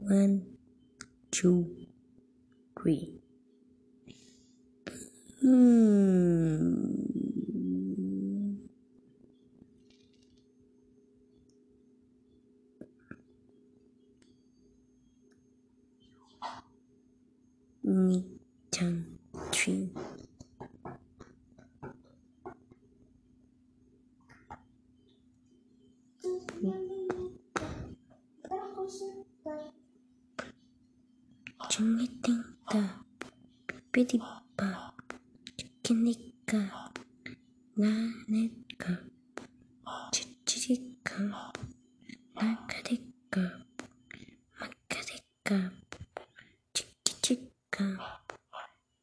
[0.00, 0.46] One,
[1.30, 1.76] two,
[2.78, 3.20] three.
[5.40, 6.90] Hmm.
[17.86, 19.04] Midterm
[19.52, 19.90] three.
[31.80, 32.80] tingitingta,
[33.66, 34.68] pipidibba,
[35.82, 36.60] kinikka,
[37.80, 38.90] nanekka,
[40.12, 41.18] chichirikka,
[42.36, 43.42] nakarikka,
[44.60, 45.56] makarikka,
[46.74, 47.86] chikichikka,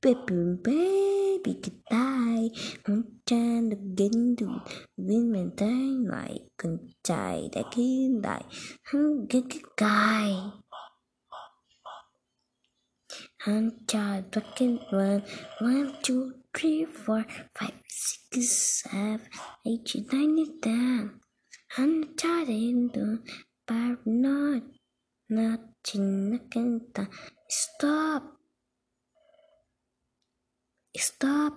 [0.00, 2.50] baby kitai,
[2.84, 4.60] hunchan the gendu,
[4.96, 8.42] women die like kunchai, the kindai,
[8.90, 10.52] who get the guy.
[13.44, 15.22] Huncha, fucking one,
[15.60, 19.20] one, two, three, four, five, six, seven,
[19.66, 21.20] eight, nine, ten.
[21.76, 23.18] Huncha, the
[23.66, 24.62] but not,
[25.28, 27.08] not chinakenta.
[27.48, 28.36] Stop.
[30.96, 31.54] Stop.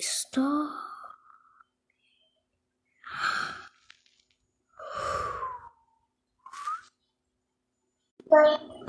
[0.00, 0.70] Stop.